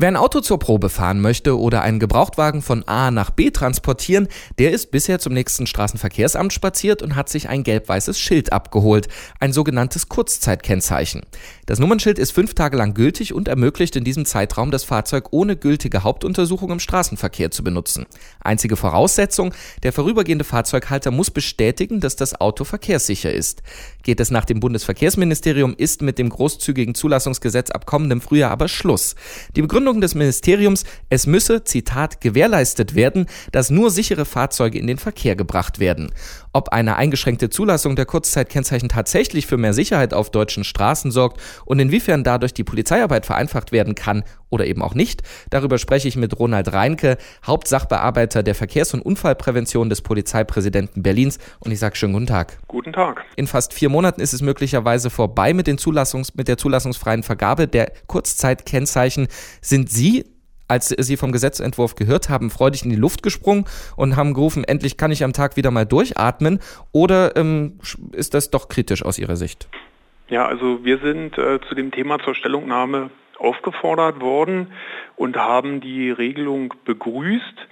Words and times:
Wer 0.00 0.06
ein 0.06 0.16
Auto 0.16 0.38
zur 0.38 0.60
Probe 0.60 0.90
fahren 0.90 1.20
möchte 1.20 1.58
oder 1.58 1.82
einen 1.82 1.98
Gebrauchtwagen 1.98 2.62
von 2.62 2.86
A 2.86 3.10
nach 3.10 3.30
B 3.30 3.50
transportieren, 3.50 4.28
der 4.60 4.70
ist 4.70 4.92
bisher 4.92 5.18
zum 5.18 5.32
nächsten 5.32 5.66
Straßenverkehrsamt 5.66 6.52
spaziert 6.52 7.02
und 7.02 7.16
hat 7.16 7.28
sich 7.28 7.48
ein 7.48 7.64
gelb-weißes 7.64 8.16
Schild 8.16 8.52
abgeholt, 8.52 9.08
ein 9.40 9.52
sogenanntes 9.52 10.08
Kurzzeitkennzeichen. 10.08 11.22
Das 11.66 11.80
Nummernschild 11.80 12.20
ist 12.20 12.30
fünf 12.30 12.54
Tage 12.54 12.76
lang 12.76 12.94
gültig 12.94 13.34
und 13.34 13.48
ermöglicht 13.48 13.96
in 13.96 14.04
diesem 14.04 14.24
Zeitraum 14.24 14.70
das 14.70 14.84
Fahrzeug 14.84 15.32
ohne 15.32 15.56
gültige 15.56 16.04
Hauptuntersuchung 16.04 16.70
im 16.70 16.78
Straßenverkehr 16.78 17.50
zu 17.50 17.64
benutzen. 17.64 18.06
Einzige 18.38 18.76
Voraussetzung, 18.76 19.52
der 19.82 19.92
vorübergehende 19.92 20.44
Fahrzeughalter 20.44 21.10
muss 21.10 21.32
bestätigen, 21.32 21.98
dass 21.98 22.14
das 22.14 22.40
Auto 22.40 22.62
verkehrssicher 22.62 23.32
ist. 23.32 23.64
Geht 24.04 24.20
es 24.20 24.30
nach 24.30 24.44
dem 24.44 24.60
Bundesverkehrsministerium, 24.60 25.74
ist 25.76 26.02
mit 26.02 26.20
dem 26.20 26.28
großzügigen 26.28 26.94
Zulassungsgesetz 26.94 27.72
ab 27.72 27.84
kommendem 27.84 28.20
Frühjahr 28.20 28.52
aber 28.52 28.68
Schluss. 28.68 29.16
Die 29.56 29.62
Begründung 29.62 29.87
Begründung 29.88 30.02
des 30.02 30.14
Ministeriums, 30.14 30.84
es 31.08 31.26
müsse, 31.26 31.64
Zitat, 31.64 32.20
gewährleistet 32.20 32.94
werden, 32.94 33.24
dass 33.52 33.70
nur 33.70 33.90
sichere 33.90 34.26
Fahrzeuge 34.26 34.78
in 34.78 34.86
den 34.86 34.98
Verkehr 34.98 35.34
gebracht 35.34 35.78
werden. 35.78 36.12
Ob 36.52 36.68
eine 36.68 36.96
eingeschränkte 36.96 37.48
Zulassung 37.48 37.96
der 37.96 38.04
Kurzzeitkennzeichen 38.04 38.90
tatsächlich 38.90 39.46
für 39.46 39.56
mehr 39.56 39.72
Sicherheit 39.72 40.12
auf 40.12 40.30
deutschen 40.30 40.64
Straßen 40.64 41.10
sorgt 41.10 41.40
und 41.64 41.78
inwiefern 41.78 42.22
dadurch 42.22 42.52
die 42.52 42.64
Polizeiarbeit 42.64 43.24
vereinfacht 43.24 43.72
werden 43.72 43.94
kann 43.94 44.24
oder 44.50 44.66
eben 44.66 44.82
auch 44.82 44.94
nicht, 44.94 45.22
darüber 45.50 45.78
spreche 45.78 46.08
ich 46.08 46.16
mit 46.16 46.38
Ronald 46.38 46.72
Reinke, 46.72 47.18
Hauptsachbearbeiter 47.46 48.42
der 48.42 48.54
Verkehrs- 48.54 48.94
und 48.94 49.02
Unfallprävention 49.02 49.88
des 49.88 50.02
Polizeipräsidenten 50.02 51.02
Berlins. 51.02 51.38
Und 51.60 51.72
ich 51.72 51.78
sage 51.78 51.96
schönen 51.96 52.14
guten 52.14 52.26
Tag. 52.26 52.58
Guten 52.68 52.92
Tag. 52.92 53.24
In 53.36 53.46
fast 53.46 53.72
vier 53.72 53.88
Monaten 53.88 54.20
ist 54.20 54.32
es 54.32 54.42
möglicherweise 54.42 55.10
vorbei 55.10 55.52
mit, 55.54 55.66
den 55.66 55.78
Zulassungs-, 55.78 56.32
mit 56.34 56.48
der 56.48 56.56
zulassungsfreien 56.56 57.22
Vergabe 57.22 57.68
der 57.68 57.92
Kurzzeitkennzeichen. 58.06 59.28
Sind 59.60 59.90
Sie 59.90 60.24
als 60.68 60.88
sie 60.88 61.16
vom 61.16 61.32
Gesetzentwurf 61.32 61.94
gehört 61.94 62.28
haben, 62.28 62.50
freudig 62.50 62.84
in 62.84 62.90
die 62.90 62.96
Luft 62.96 63.22
gesprungen 63.22 63.64
und 63.96 64.16
haben 64.16 64.34
gerufen, 64.34 64.64
endlich 64.64 64.98
kann 64.98 65.10
ich 65.10 65.24
am 65.24 65.32
Tag 65.32 65.56
wieder 65.56 65.70
mal 65.70 65.86
durchatmen? 65.86 66.60
Oder 66.92 67.36
ähm, 67.36 67.80
ist 68.12 68.34
das 68.34 68.50
doch 68.50 68.68
kritisch 68.68 69.02
aus 69.02 69.18
Ihrer 69.18 69.36
Sicht? 69.36 69.68
Ja, 70.28 70.46
also 70.46 70.84
wir 70.84 70.98
sind 70.98 71.38
äh, 71.38 71.58
zu 71.66 71.74
dem 71.74 71.90
Thema 71.90 72.18
zur 72.18 72.34
Stellungnahme 72.34 73.10
aufgefordert 73.38 74.20
worden 74.20 74.72
und 75.16 75.36
haben 75.36 75.80
die 75.80 76.10
Regelung 76.10 76.74
begrüßt. 76.84 77.66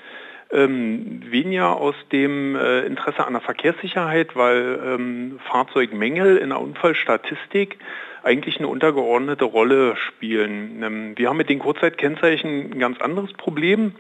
Ähm, 0.52 1.22
weniger 1.28 1.76
aus 1.76 1.96
dem 2.12 2.54
äh, 2.54 2.82
Interesse 2.82 3.26
an 3.26 3.32
der 3.32 3.42
Verkehrssicherheit, 3.42 4.36
weil 4.36 4.78
ähm, 4.84 5.40
Fahrzeugmängel 5.50 6.36
in 6.36 6.50
der 6.50 6.60
Unfallstatistik 6.60 7.78
eigentlich 8.22 8.58
eine 8.58 8.68
untergeordnete 8.68 9.44
Rolle 9.44 9.96
spielen. 9.96 10.82
Ähm, 10.84 11.12
wir 11.16 11.28
haben 11.28 11.36
mit 11.36 11.48
den 11.48 11.58
Kurzzeitkennzeichen 11.58 12.72
ein 12.72 12.78
ganz 12.78 13.00
anderes 13.00 13.32
Problem. 13.32 13.94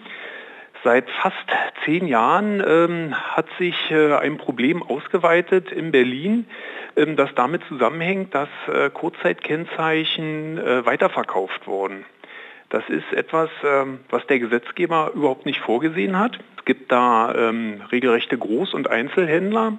Seit 0.86 1.10
fast 1.10 1.34
zehn 1.84 2.06
Jahren 2.06 2.62
ähm, 2.64 3.12
hat 3.12 3.46
sich 3.58 3.74
äh, 3.90 4.14
ein 4.14 4.38
Problem 4.38 4.84
ausgeweitet 4.84 5.72
in 5.72 5.90
Berlin, 5.90 6.46
ähm, 6.94 7.16
das 7.16 7.28
damit 7.34 7.62
zusammenhängt, 7.66 8.32
dass 8.36 8.48
äh, 8.72 8.88
Kurzzeitkennzeichen 8.90 10.58
äh, 10.58 10.86
weiterverkauft 10.86 11.66
wurden. 11.66 12.04
Das 12.68 12.84
ist 12.88 13.12
etwas, 13.12 13.50
ähm, 13.64 13.98
was 14.10 14.24
der 14.28 14.38
Gesetzgeber 14.38 15.10
überhaupt 15.12 15.44
nicht 15.44 15.58
vorgesehen 15.58 16.20
hat. 16.20 16.38
Es 16.56 16.64
gibt 16.64 16.92
da 16.92 17.34
ähm, 17.34 17.82
regelrechte 17.90 18.36
Groß- 18.36 18.72
und 18.72 18.88
Einzelhändler. 18.88 19.78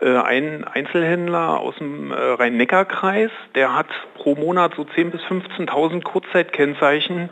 Äh, 0.00 0.16
ein 0.16 0.64
Einzelhändler 0.64 1.60
aus 1.60 1.76
dem 1.76 2.10
äh, 2.10 2.14
Rhein-Neckar-Kreis, 2.14 3.30
der 3.54 3.76
hat 3.76 3.88
pro 4.14 4.34
Monat 4.34 4.76
so 4.76 4.84
10.000 4.84 5.10
bis 5.10 5.20
15.000 5.24 6.02
Kurzzeitkennzeichen 6.02 7.28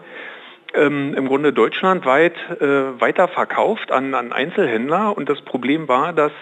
ähm, 0.75 1.15
im 1.15 1.27
Grunde 1.27 1.53
deutschlandweit 1.53 2.35
äh, 2.61 3.01
weiterverkauft 3.01 3.93
an, 3.93 4.15
an 4.15 4.33
Einzelhändler. 4.33 5.17
Und 5.17 5.29
das 5.29 5.41
Problem 5.43 5.89
war, 5.89 6.13
dass 6.13 6.33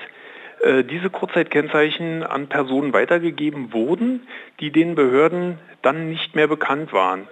äh, 0.63 0.85
diese 0.85 1.11
Kurzzeitkennzeichen 1.11 2.23
an 2.23 2.49
Personen 2.49 2.93
weitergegeben 2.93 3.73
wurden, 3.73 4.27
die 4.61 4.71
den 4.71 4.95
Behörden 4.95 5.59
dann 5.83 6.09
nicht 6.09 6.35
mehr 6.35 6.49
bekannt 6.49 6.93
waren. 6.93 7.29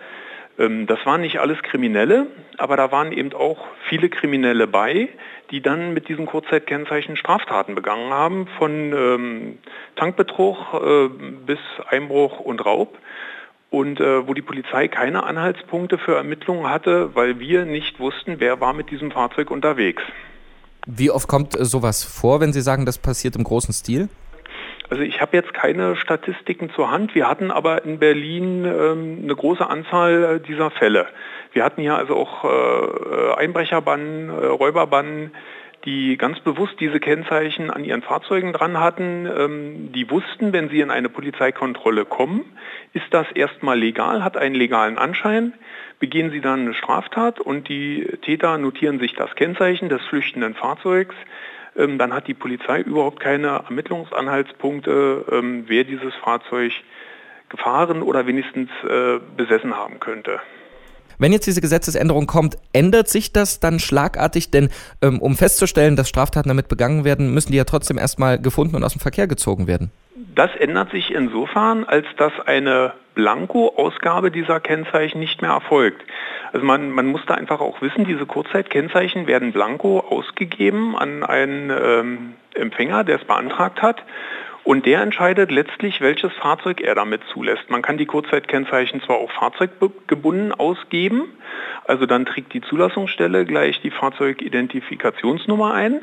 Ähm, 0.58 0.86
das 0.86 1.04
waren 1.04 1.20
nicht 1.20 1.40
alles 1.40 1.62
Kriminelle, 1.62 2.28
aber 2.58 2.76
da 2.76 2.92
waren 2.92 3.12
eben 3.12 3.32
auch 3.32 3.66
viele 3.88 4.08
Kriminelle 4.08 4.66
bei, 4.66 5.08
die 5.50 5.60
dann 5.60 5.92
mit 5.94 6.08
diesen 6.08 6.26
Kurzzeitkennzeichen 6.26 7.16
Straftaten 7.16 7.74
begangen 7.74 8.12
haben, 8.12 8.46
von 8.58 8.92
ähm, 8.92 9.58
Tankbetrug 9.96 10.56
äh, 10.74 11.08
bis 11.46 11.58
Einbruch 11.88 12.40
und 12.40 12.64
Raub. 12.64 12.98
Und 13.70 14.00
äh, 14.00 14.26
wo 14.26 14.34
die 14.34 14.42
Polizei 14.42 14.88
keine 14.88 15.24
Anhaltspunkte 15.24 15.98
für 15.98 16.16
Ermittlungen 16.16 16.70
hatte, 16.70 17.14
weil 17.14 17.40
wir 17.40 17.64
nicht 17.64 17.98
wussten, 17.98 18.36
wer 18.38 18.60
war 18.60 18.72
mit 18.72 18.90
diesem 18.90 19.10
Fahrzeug 19.10 19.50
unterwegs. 19.50 20.02
Wie 20.86 21.10
oft 21.10 21.26
kommt 21.26 21.58
äh, 21.58 21.64
sowas 21.64 22.04
vor, 22.04 22.40
wenn 22.40 22.52
Sie 22.52 22.60
sagen, 22.60 22.86
das 22.86 22.98
passiert 22.98 23.34
im 23.36 23.44
großen 23.44 23.74
Stil? 23.74 24.08
Also 24.88 25.02
ich 25.02 25.20
habe 25.20 25.36
jetzt 25.36 25.52
keine 25.52 25.96
Statistiken 25.96 26.70
zur 26.70 26.90
Hand. 26.90 27.14
Wir 27.14 27.28
hatten 27.28 27.50
aber 27.50 27.84
in 27.84 27.98
Berlin 27.98 28.64
ähm, 28.64 29.18
eine 29.24 29.34
große 29.34 29.68
Anzahl 29.68 30.36
äh, 30.36 30.40
dieser 30.40 30.70
Fälle. 30.70 31.06
Wir 31.52 31.64
hatten 31.64 31.80
hier 31.80 31.96
also 31.96 32.14
auch 32.14 32.44
äh, 32.44 32.48
äh 32.48 33.34
Einbrecherbanden, 33.34 34.28
äh, 34.28 34.46
Räuberbannen, 34.46 35.32
die 35.86 36.18
ganz 36.18 36.40
bewusst 36.40 36.74
diese 36.80 37.00
Kennzeichen 37.00 37.70
an 37.70 37.84
ihren 37.84 38.02
Fahrzeugen 38.02 38.52
dran 38.52 38.78
hatten. 38.78 39.26
Ähm, 39.26 39.92
die 39.92 40.10
wussten, 40.10 40.52
wenn 40.52 40.68
sie 40.68 40.80
in 40.80 40.90
eine 40.90 41.08
Polizeikontrolle 41.08 42.04
kommen, 42.04 42.44
ist 42.92 43.06
das 43.10 43.30
erstmal 43.32 43.78
legal, 43.78 44.22
hat 44.22 44.36
einen 44.36 44.54
legalen 44.54 44.98
Anschein. 44.98 45.54
Begehen 45.98 46.30
sie 46.30 46.42
dann 46.42 46.60
eine 46.60 46.74
Straftat 46.74 47.40
und 47.40 47.68
die 47.68 48.04
Täter 48.22 48.58
notieren 48.58 48.98
sich 48.98 49.14
das 49.14 49.34
Kennzeichen 49.34 49.88
des 49.88 50.02
flüchtenden 50.02 50.54
Fahrzeugs 50.54 51.14
ähm, 51.76 51.98
dann 51.98 52.12
hat 52.12 52.26
die 52.26 52.34
Polizei 52.34 52.80
überhaupt 52.80 53.20
keine 53.20 53.48
Ermittlungsanhaltspunkte, 53.68 55.26
ähm, 55.30 55.64
wer 55.66 55.84
dieses 55.84 56.14
Fahrzeug 56.14 56.72
gefahren 57.48 58.02
oder 58.02 58.26
wenigstens 58.26 58.70
äh, 58.88 59.20
besessen 59.36 59.76
haben 59.76 60.00
könnte. 60.00 60.40
Wenn 61.18 61.32
jetzt 61.32 61.46
diese 61.46 61.60
Gesetzesänderung 61.60 62.26
kommt, 62.26 62.56
ändert 62.72 63.08
sich 63.08 63.32
das 63.32 63.60
dann 63.60 63.78
schlagartig? 63.78 64.50
Denn 64.50 64.68
ähm, 65.02 65.20
um 65.20 65.36
festzustellen, 65.36 65.96
dass 65.96 66.08
Straftaten 66.08 66.48
damit 66.48 66.68
begangen 66.68 67.04
werden, 67.04 67.32
müssen 67.32 67.52
die 67.52 67.58
ja 67.58 67.64
trotzdem 67.64 67.98
erstmal 67.98 68.40
gefunden 68.40 68.76
und 68.76 68.84
aus 68.84 68.92
dem 68.92 69.00
Verkehr 69.00 69.26
gezogen 69.26 69.66
werden. 69.66 69.90
Das 70.34 70.50
ändert 70.58 70.90
sich 70.90 71.12
insofern, 71.12 71.84
als 71.84 72.06
dass 72.16 72.32
eine 72.46 72.92
Blanko-Ausgabe 73.14 74.30
dieser 74.30 74.60
Kennzeichen 74.60 75.18
nicht 75.18 75.40
mehr 75.42 75.52
erfolgt. 75.52 76.02
Also 76.52 76.64
man, 76.64 76.90
man 76.90 77.06
muss 77.06 77.22
da 77.26 77.34
einfach 77.34 77.60
auch 77.60 77.80
wissen, 77.82 78.04
diese 78.04 78.26
Kurzzeitkennzeichen 78.26 79.26
werden 79.26 79.52
blanko 79.52 80.00
ausgegeben 80.00 80.96
an 80.96 81.24
einen 81.24 81.70
ähm, 81.70 82.34
Empfänger, 82.54 83.04
der 83.04 83.16
es 83.20 83.24
beantragt 83.24 83.82
hat. 83.82 84.02
Und 84.66 84.84
der 84.84 85.00
entscheidet 85.00 85.52
letztlich, 85.52 86.00
welches 86.00 86.32
Fahrzeug 86.32 86.80
er 86.80 86.96
damit 86.96 87.20
zulässt. 87.32 87.70
Man 87.70 87.82
kann 87.82 87.98
die 87.98 88.06
Kurzzeitkennzeichen 88.06 89.00
zwar 89.00 89.18
auch 89.18 89.30
fahrzeuggebunden 89.30 90.50
ausgeben, 90.52 91.28
also 91.84 92.04
dann 92.04 92.26
trägt 92.26 92.52
die 92.52 92.62
Zulassungsstelle 92.62 93.44
gleich 93.44 93.80
die 93.80 93.92
Fahrzeugidentifikationsnummer 93.92 95.72
ein. 95.72 96.00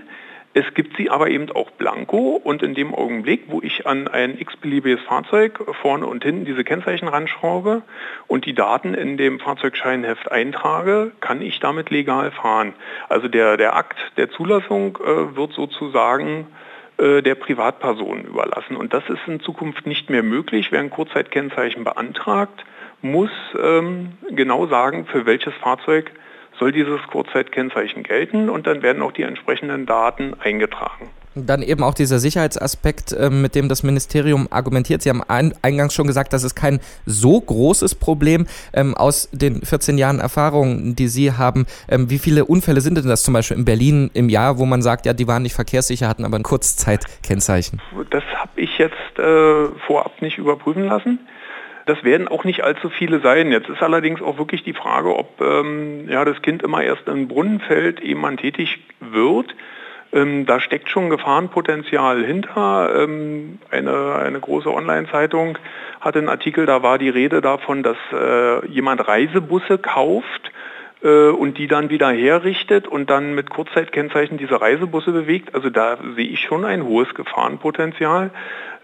Es 0.53 0.63
gibt 0.75 0.96
sie 0.96 1.09
aber 1.09 1.29
eben 1.29 1.51
auch 1.51 1.72
blanko 1.72 2.40
und 2.41 2.63
in 2.63 2.74
dem 2.74 2.96
Augenblick, 2.96 3.47
wo 3.47 3.59
ich 3.62 3.85
an 3.85 4.07
ein 4.07 4.40
x-beliebiges 4.40 5.01
Fahrzeug 5.01 5.59
vorne 5.81 6.07
und 6.07 6.24
hinten 6.24 6.45
diese 6.45 6.63
Kennzeichen 6.63 7.09
ranschraube 7.09 7.81
und 8.28 8.45
die 8.45 8.53
Daten 8.53 8.94
in 8.94 9.18
dem 9.18 9.41
Fahrzeugscheinheft 9.41 10.31
eintrage, 10.31 11.12
kann 11.19 11.41
ich 11.41 11.59
damit 11.59 11.90
legal 11.90 12.31
fahren. 12.31 12.74
Also 13.09 13.28
der, 13.28 13.57
der 13.57 13.75
Akt 13.75 13.97
der 14.16 14.31
Zulassung 14.31 15.00
äh, 15.04 15.36
wird 15.36 15.51
sozusagen 15.51 16.48
der 16.98 17.36
Privatperson 17.36 18.24
überlassen. 18.24 18.75
Und 18.75 18.94
das 18.94 19.04
ist 19.10 19.22
in 19.28 19.40
Zukunft 19.40 19.88
nicht 19.88 20.10
mehr 20.10 20.24
möglich. 20.24 20.72
Wer 20.72 20.80
ein 20.80 20.90
Kurzzeitkennzeichen 20.90 21.84
beantragt, 21.84 22.63
muss 23.01 23.31
ähm, 23.62 24.13
genau 24.30 24.68
sagen, 24.68 25.06
für 25.06 25.25
welches 25.25 25.54
Fahrzeug 25.56 26.12
soll 26.60 26.72
dieses 26.72 27.01
Kurzzeitkennzeichen 27.07 28.04
gelten 28.04 28.50
und 28.50 28.68
dann 28.68 28.81
werden 28.81 29.01
auch 29.01 29.12
die 29.12 29.24
entsprechenden 29.24 29.86
Daten 29.86 30.36
eingetragen. 30.40 31.10
Dann 31.35 31.62
eben 31.62 31.83
auch 31.83 31.94
dieser 31.94 32.19
Sicherheitsaspekt, 32.19 33.12
äh, 33.12 33.30
mit 33.30 33.56
dem 33.56 33.69
das 33.69 33.83
Ministerium 33.83 34.47
argumentiert. 34.51 35.01
Sie 35.01 35.09
haben 35.09 35.24
eingangs 35.24 35.94
schon 35.94 36.07
gesagt, 36.07 36.33
das 36.33 36.44
ist 36.44 36.56
kein 36.56 36.80
so 37.06 37.39
großes 37.39 37.95
Problem. 37.95 38.45
Ähm, 38.74 38.95
aus 38.95 39.30
den 39.31 39.62
14 39.62 39.97
Jahren 39.97 40.19
Erfahrung, 40.19 40.95
die 40.95 41.07
Sie 41.07 41.31
haben, 41.31 41.65
ähm, 41.89 42.09
wie 42.09 42.19
viele 42.19 42.45
Unfälle 42.45 42.81
sind 42.81 42.97
denn 42.97 43.07
das 43.07 43.24
zum 43.24 43.33
Beispiel 43.33 43.57
in 43.57 43.65
Berlin 43.65 44.12
im 44.13 44.30
Jahr, 44.30 44.57
wo 44.57 44.65
man 44.65 44.81
sagt, 44.81 45.06
ja, 45.06 45.13
die 45.13 45.27
waren 45.27 45.44
nicht 45.44 45.56
verkehrssicher, 45.56 46.07
hatten 46.07 46.25
aber 46.25 46.38
ein 46.38 46.44
Kurzzeitkennzeichen? 46.44 47.81
Das 48.09 48.24
habe 48.35 48.62
ich 48.62 48.77
jetzt 48.77 49.19
äh, 49.19 49.68
vorab 49.88 50.21
nicht 50.21 50.38
überprüfen 50.38 50.85
lassen. 50.85 51.19
Das 51.85 52.03
werden 52.03 52.27
auch 52.27 52.45
nicht 52.45 52.63
allzu 52.63 52.89
viele 52.89 53.19
sein. 53.19 53.51
Jetzt 53.51 53.69
ist 53.69 53.81
allerdings 53.81 54.21
auch 54.21 54.38
wirklich 54.38 54.63
die 54.63 54.74
Frage, 54.74 55.15
ob 55.15 55.41
ähm, 55.41 56.07
ja, 56.07 56.24
das 56.24 56.41
Kind 56.41 56.63
immer 56.63 56.81
erst 56.81 57.07
in 57.07 57.15
den 57.15 57.27
Brunnen 57.27 57.59
fällt, 57.59 58.01
ehe 58.01 58.15
man 58.15 58.38
tätig 58.38 58.80
wird. 59.01 59.53
Ähm, 60.13 60.45
da 60.45 60.60
steckt 60.60 60.89
schon 60.89 61.10
Gefahrenpotenzial 61.10 62.24
hinter. 62.24 63.04
Ähm, 63.04 63.60
eine, 63.71 64.15
eine 64.15 64.39
große 64.39 64.71
Online-Zeitung 64.71 65.57
hatte 66.00 66.19
einen 66.19 66.30
Artikel, 66.30 66.65
da 66.65 66.83
war 66.83 66.98
die 66.98 67.10
Rede 67.10 67.42
davon, 67.42 67.81
dass 67.81 67.98
äh, 68.12 68.65
jemand 68.68 69.07
Reisebusse 69.07 69.77
kauft 69.77 70.52
und 71.09 71.57
die 71.57 71.67
dann 71.67 71.89
wieder 71.89 72.11
herrichtet 72.11 72.88
und 72.88 73.09
dann 73.09 73.35
mit 73.35 73.50
Kurzzeitkennzeichen 73.50 74.38
diese 74.38 74.61
Reisebusse 74.61 75.11
bewegt. 75.11 75.53
Also 75.53 75.69
da 75.69 75.97
sehe 76.15 76.27
ich 76.27 76.39
schon 76.39 76.63
ein 76.63 76.83
hohes 76.85 77.13
Gefahrenpotenzial. 77.13 78.31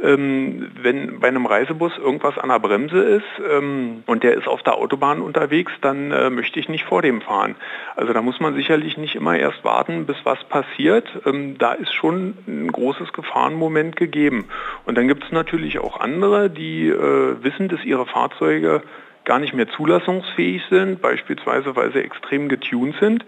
Ähm, 0.02 0.72
wenn 0.82 1.20
bei 1.20 1.28
einem 1.28 1.46
Reisebus 1.46 1.98
irgendwas 1.98 2.38
an 2.38 2.50
der 2.50 2.60
Bremse 2.60 3.00
ist 3.00 3.26
ähm, 3.50 4.04
und 4.06 4.24
der 4.24 4.36
ist 4.36 4.48
auf 4.48 4.64
der 4.64 4.76
Autobahn 4.76 5.20
unterwegs, 5.20 5.74
dann 5.82 6.12
äh, 6.12 6.30
möchte 6.30 6.58
ich 6.60 6.70
nicht 6.70 6.86
vor 6.86 7.02
dem 7.02 7.22
fahren. 7.22 7.56
Also 7.98 8.14
da 8.14 8.22
muss 8.22 8.40
man 8.40 8.56
sicherlich 8.56 8.98
nicht 8.98 9.16
immer 9.16 9.38
erst 9.38 9.64
warten, 9.66 10.06
bis 10.06 10.16
was 10.24 10.42
passiert. 10.46 11.06
Ähm, 11.26 11.58
da 11.58 11.74
ist 11.74 11.94
schon 11.94 12.38
ein 12.48 12.72
großes 12.72 13.12
Gefahrenmoment 13.12 13.98
gegeben. 13.98 14.46
Und 14.86 14.98
dann 14.98 15.10
gibt 15.10 15.26
es 15.26 15.32
natürlich 15.34 15.80
auch 15.80 16.00
andere, 16.00 16.50
die 16.50 16.88
äh, 16.88 17.44
wissen, 17.44 17.68
dass 17.68 17.84
ihre 17.84 18.06
Fahrzeuge 18.06 18.84
gar 19.30 19.38
nicht 19.38 19.54
mehr 19.54 19.70
zulassungsfähig 19.70 20.64
sind, 20.72 21.04
beispielsweise 21.04 21.76
weil 21.76 21.94
sie 21.94 22.00
extrem 22.00 22.50
getuned 22.50 22.96
sind. 23.00 23.24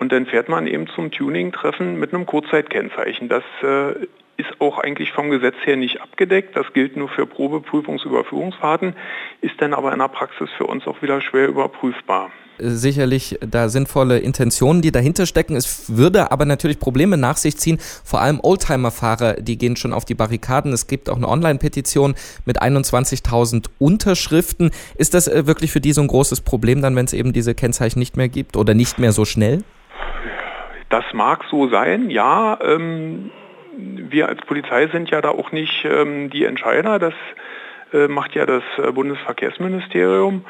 Und 0.00 0.10
dann 0.10 0.26
fährt 0.26 0.48
man 0.48 0.66
eben 0.66 0.88
zum 0.88 1.12
Tuning-Treffen 1.12 1.96
mit 2.00 2.12
einem 2.12 2.26
Kurzzeitkennzeichen. 2.26 3.28
Das 3.28 3.44
äh, 3.62 4.08
ist 4.36 4.60
auch 4.60 4.78
eigentlich 4.78 5.12
vom 5.12 5.30
Gesetz 5.30 5.56
her 5.64 5.76
nicht 5.76 6.00
abgedeckt. 6.00 6.56
Das 6.56 6.72
gilt 6.72 6.96
nur 6.96 7.08
für 7.08 7.26
Probeprüfungsüberführungsfahrten, 7.26 8.94
ist 9.40 9.60
dann 9.60 9.74
aber 9.74 9.92
in 9.92 9.98
der 9.98 10.08
Praxis 10.08 10.50
für 10.56 10.66
uns 10.66 10.86
auch 10.86 11.02
wieder 11.02 11.20
schwer 11.20 11.48
überprüfbar 11.48 12.30
sicherlich 12.58 13.38
da 13.40 13.68
sinnvolle 13.68 14.18
Intentionen, 14.18 14.82
die 14.82 14.92
dahinter 14.92 15.26
stecken. 15.26 15.56
Es 15.56 15.96
würde 15.96 16.30
aber 16.30 16.44
natürlich 16.44 16.78
Probleme 16.78 17.16
nach 17.16 17.36
sich 17.36 17.56
ziehen. 17.56 17.78
Vor 18.04 18.20
allem 18.20 18.40
Oldtimer-Fahrer, 18.42 19.34
die 19.34 19.58
gehen 19.58 19.76
schon 19.76 19.92
auf 19.92 20.04
die 20.04 20.14
Barrikaden. 20.14 20.72
Es 20.72 20.86
gibt 20.86 21.10
auch 21.10 21.16
eine 21.16 21.28
Online-Petition 21.28 22.14
mit 22.44 22.62
21.000 22.62 23.66
Unterschriften. 23.78 24.70
Ist 24.96 25.14
das 25.14 25.28
äh, 25.28 25.46
wirklich 25.46 25.72
für 25.72 25.80
die 25.80 25.92
so 25.92 26.00
ein 26.00 26.08
großes 26.08 26.42
Problem 26.42 26.82
dann, 26.82 26.96
wenn 26.96 27.06
es 27.06 27.12
eben 27.12 27.32
diese 27.32 27.54
Kennzeichen 27.54 27.98
nicht 27.98 28.16
mehr 28.16 28.28
gibt 28.28 28.56
oder 28.56 28.74
nicht 28.74 28.98
mehr 28.98 29.12
so 29.12 29.24
schnell? 29.24 29.62
Das 30.90 31.04
mag 31.12 31.44
so 31.50 31.68
sein, 31.68 32.10
ja. 32.10 32.58
Ähm, 32.62 33.30
wir 33.76 34.28
als 34.28 34.40
Polizei 34.42 34.88
sind 34.88 35.10
ja 35.10 35.20
da 35.20 35.30
auch 35.30 35.52
nicht 35.52 35.84
ähm, 35.84 36.30
die 36.30 36.44
Entscheider. 36.44 36.98
Das 36.98 37.14
äh, 37.92 38.08
macht 38.08 38.34
ja 38.34 38.44
das 38.44 38.62
äh, 38.78 38.90
Bundesverkehrsministerium. 38.92 40.44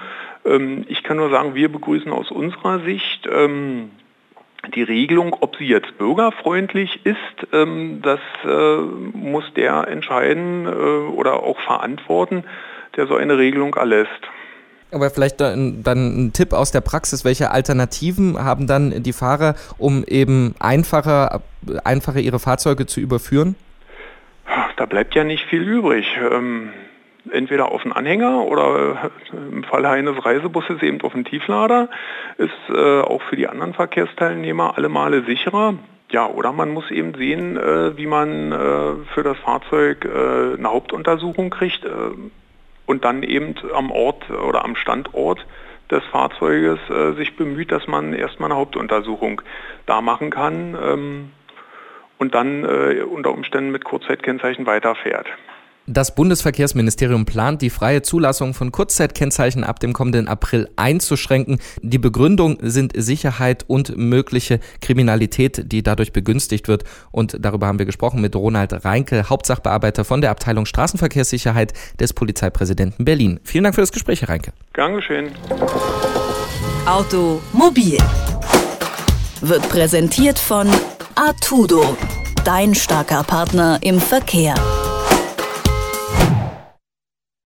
Ähm, 0.44 0.85
ich 0.88 1.03
kann 1.03 1.19
nur 1.19 1.31
sagen, 1.31 1.55
wir 1.55 1.71
begrüßen 1.71 2.11
aus 2.11 2.31
unserer 2.31 2.81
Sicht 2.81 3.29
ähm, 3.31 3.91
die 4.75 4.82
Regelung, 4.82 5.37
ob 5.41 5.56
sie 5.56 5.67
jetzt 5.67 5.99
bürgerfreundlich 5.99 7.05
ist, 7.05 7.47
ähm, 7.53 8.00
das 8.00 8.21
äh, 8.44 8.76
muss 9.12 9.44
der 9.55 9.88
entscheiden 9.88 10.67
oder 10.67 11.43
auch 11.43 11.61
verantworten, 11.61 12.44
der 12.97 13.06
so 13.06 13.17
eine 13.17 13.37
Regelung 13.37 13.75
erlässt. 13.75 14.11
Aber 14.94 15.11
vielleicht 15.11 15.41
dann, 15.41 15.82
dann 15.82 16.26
ein 16.26 16.32
Tipp 16.32 16.52
aus 16.52 16.70
der 16.70 16.81
Praxis, 16.81 17.25
welche 17.25 17.50
Alternativen 17.50 18.38
haben 18.43 18.67
dann 18.67 19.02
die 19.02 19.12
Fahrer, 19.12 19.55
um 19.76 20.05
eben 20.05 20.55
einfacher, 20.61 21.43
einfacher 21.85 22.20
ihre 22.20 22.38
Fahrzeuge 22.38 22.87
zu 22.87 23.00
überführen? 23.00 23.56
Da 24.76 24.87
bleibt 24.87 25.14
ja 25.14 25.25
nicht 25.25 25.44
viel 25.46 25.62
übrig 25.62 26.06
entweder 27.31 27.73
auf 27.73 27.82
den 27.82 27.93
Anhänger 27.93 28.44
oder 28.44 29.11
äh, 29.32 29.37
im 29.37 29.64
Fall 29.64 29.85
eines 29.87 30.25
Reisebusses 30.25 30.82
eben 30.82 31.00
auf 31.02 31.12
den 31.12 31.25
Tieflader, 31.25 31.88
ist 32.38 32.52
äh, 32.69 33.00
auch 33.00 33.23
für 33.23 33.37
die 33.37 33.49
anderen 33.49 33.75
Verkehrsteilnehmer 33.75 34.76
alle 34.76 34.88
Male 34.88 35.25
sicherer. 35.25 35.75
Ja, 36.11 36.26
oder 36.26 36.52
man 36.52 36.70
muss 36.70 36.90
eben 36.90 37.14
sehen, 37.14 37.56
äh, 37.56 37.97
wie 37.97 38.06
man 38.06 38.52
äh, 38.52 38.56
für 39.14 39.23
das 39.23 39.38
Fahrzeug 39.38 40.05
äh, 40.05 40.58
eine 40.58 40.69
Hauptuntersuchung 40.70 41.50
kriegt 41.50 41.85
äh, 41.85 41.88
und 42.87 43.05
dann 43.05 43.23
eben 43.23 43.55
am 43.73 43.91
Ort 43.91 44.31
oder 44.31 44.65
am 44.65 44.77
Standort 44.77 45.45
des 45.91 46.03
Fahrzeuges 46.11 46.79
sich 47.17 47.37
bemüht, 47.37 47.71
dass 47.71 47.87
man 47.87 48.15
erstmal 48.15 48.51
eine 48.51 48.59
Hauptuntersuchung 48.59 49.43
da 49.87 50.01
machen 50.01 50.31
kann 50.31 50.77
ähm, 50.83 51.33
und 52.19 52.35
dann 52.35 52.65
unter 52.65 53.33
Umständen 53.33 53.71
mit 53.71 53.85
Kurzzeitkennzeichen 53.85 54.67
weiterfährt. 54.67 55.27
Das 55.87 56.15
Bundesverkehrsministerium 56.15 57.27
plant, 57.27 57.61
die 57.61 57.69
freie 57.69 58.01
Zulassung 58.01 58.55
von 58.55 58.73
Kurzzeitkennzeichen 58.73 59.65
ab 59.65 59.81
dem 59.81 59.93
kommenden 59.93 60.29
April 60.29 60.71
einzuschränken. 60.77 61.59
Die 61.83 61.99
Begründung 61.99 62.57
sind 62.63 62.93
Sicherheit 62.97 63.65
und 63.67 63.95
mögliche 63.95 64.61
Kriminalität, 64.81 65.71
die 65.71 65.83
dadurch 65.83 66.13
begünstigt 66.13 66.69
wird. 66.69 66.85
Und 67.11 67.37
darüber 67.39 67.67
haben 67.67 67.79
wir 67.79 67.85
gesprochen 67.85 68.23
mit 68.23 68.35
Ronald 68.35 68.87
Reinke, 68.87 69.29
Hauptsachbearbeiter 69.29 70.07
von 70.07 70.23
der 70.23 70.31
Abteilung 70.31 70.65
Straßenverkehrssicherheit 70.65 71.75
des 72.01 72.15
Polizeipräsidenten 72.15 73.05
Berlin. 73.05 73.39
Vielen 73.45 73.65
Dank 73.65 73.75
für 73.75 73.83
das 73.83 73.93
Gespräch, 73.93 74.23
Herr 74.23 74.31
Reinke. 74.31 74.53
Gern 74.73 74.95
geschehen. 74.95 75.33
Automobil 76.87 77.99
wird 79.43 79.69
präsentiert 79.69 80.39
von 80.39 80.67
Artudo, 81.15 81.95
dein 82.47 82.75
starker 82.75 83.23
Partner 83.23 83.79
im 83.83 84.01
Verkehr. 84.01 84.55